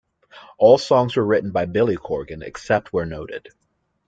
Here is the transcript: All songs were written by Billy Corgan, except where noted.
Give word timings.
All 0.57 0.79
songs 0.79 1.15
were 1.15 1.23
written 1.23 1.51
by 1.51 1.65
Billy 1.65 1.95
Corgan, 1.95 2.41
except 2.41 2.91
where 2.91 3.05
noted. 3.05 3.49